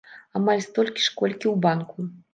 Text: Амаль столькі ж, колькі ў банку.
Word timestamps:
Амаль 0.39 0.63
столькі 0.67 1.05
ж, 1.09 1.13
колькі 1.21 1.41
ў 1.41 1.55
банку. 1.67 2.11